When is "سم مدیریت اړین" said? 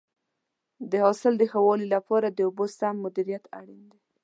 2.77-3.81